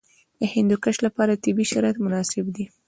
[0.39, 2.65] د هندوکش لپاره طبیعي شرایط مناسب دي.